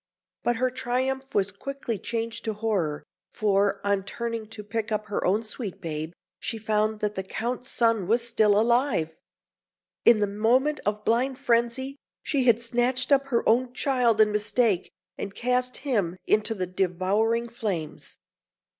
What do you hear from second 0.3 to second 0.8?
But her